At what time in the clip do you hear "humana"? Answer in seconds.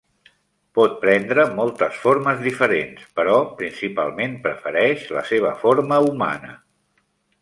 6.09-6.57